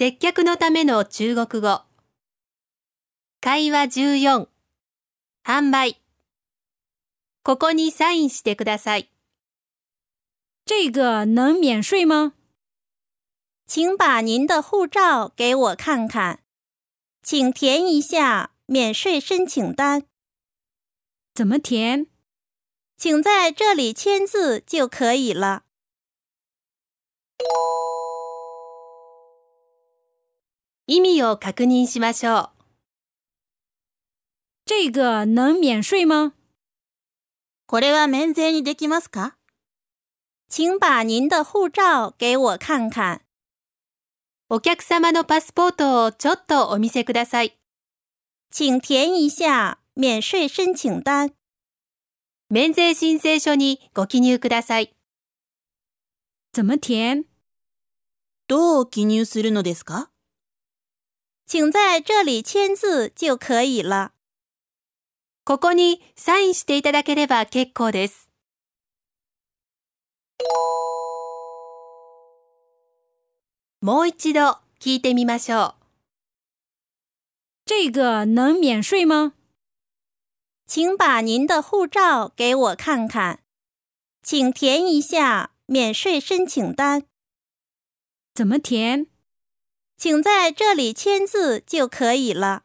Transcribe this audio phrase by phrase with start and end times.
[0.00, 1.82] 接客のための中国語。
[3.40, 4.46] 会話14。
[5.44, 6.00] 販売。
[7.42, 9.10] ここにサインしてください。
[10.64, 12.34] 这个能免税吗？
[13.66, 16.44] 请把您的护照给我看看，
[17.24, 20.04] 请填一下免税申请单。
[21.34, 22.06] 怎么填？
[22.96, 25.64] 请在这里签字就可以了。
[30.90, 32.50] 意味を確認しましょう。
[34.64, 36.32] 这个能免税吗？
[37.66, 39.36] これは免税にできますか？
[40.48, 43.20] 请把您的护照给我看看。
[44.48, 47.58] お客様のパスポートをちょっとお見せください。
[48.50, 51.34] 请填一下免税申請單。
[52.48, 54.94] 免税申請書にご記入ください。
[56.54, 57.24] 怎么填？
[58.46, 60.10] どう記入するのですか？
[61.47, 64.13] 请在这里签字就可以了。
[65.45, 68.29] ここにサインしていただければ結構です。
[73.81, 75.83] もう一度聞いてみましょう。
[77.65, 79.33] 这个能免税吗？
[80.65, 83.39] 请把您的护照给我看看，
[84.21, 87.03] 请填一下免税申请单。
[88.33, 89.07] 怎么填？
[89.98, 92.62] 请在这里签字就可以了。